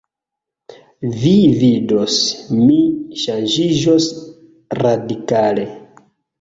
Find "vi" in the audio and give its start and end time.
1.23-1.33